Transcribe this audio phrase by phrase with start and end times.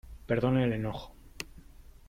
[0.29, 1.13] perdone el enojo.